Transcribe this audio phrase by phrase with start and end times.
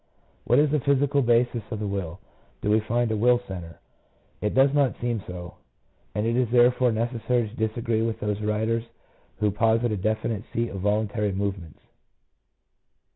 [0.45, 2.19] What is the physical basis of the will?
[2.63, 3.79] Do we find a will centre?
[4.41, 5.57] It does not seem so,
[6.15, 8.85] and it is therefore necessary to disagree with those writers
[9.37, 11.81] who posit a definite seat of voluntary movements.